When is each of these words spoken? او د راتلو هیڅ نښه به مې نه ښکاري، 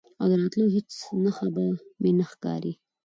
او 0.19 0.25
د 0.31 0.33
راتلو 0.41 0.65
هیڅ 0.77 0.91
نښه 1.23 1.47
به 1.55 1.63
مې 2.01 2.11
نه 2.19 2.25
ښکاري، 2.31 2.73